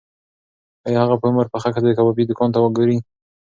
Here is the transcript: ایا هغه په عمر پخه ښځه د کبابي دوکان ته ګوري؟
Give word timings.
ایا 0.87 0.99
هغه 1.03 1.15
په 1.21 1.25
عمر 1.29 1.45
پخه 1.53 1.69
ښځه 1.75 1.87
د 1.89 1.93
کبابي 1.97 2.23
دوکان 2.25 2.49
ته 2.53 2.59
ګوري؟ 2.77 2.97